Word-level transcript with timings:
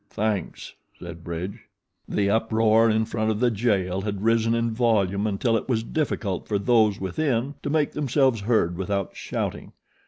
"Thanks," 0.09 0.73
said 0.99 1.23
Bridge. 1.23 1.59
The 2.09 2.27
uproar 2.27 2.89
in 2.89 3.05
front 3.05 3.29
of 3.29 3.39
the 3.39 3.51
jail 3.51 4.01
had 4.01 4.23
risen 4.23 4.55
in 4.55 4.71
volume 4.71 5.27
until 5.27 5.55
it 5.55 5.69
was 5.69 5.83
difficult 5.83 6.47
for 6.47 6.57
those 6.57 6.99
within 6.99 7.53
to 7.61 7.69
make 7.69 7.91
themselves 7.91 8.39
heard 8.41 8.77
without 8.79 9.15
shouting. 9.15 9.73